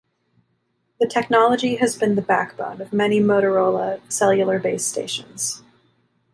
[0.99, 5.61] The technology has been the backbone of many Motorola Cellular Base stations.